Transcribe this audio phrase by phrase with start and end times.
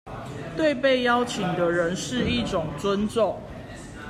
[0.57, 3.39] 對被邀請的人是一種尊重